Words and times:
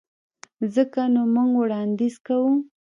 ځکه 0.75 1.01
نو 1.13 1.21
موږ 1.33 1.51
وړانديز 1.59 2.15
کوو. 2.25 2.51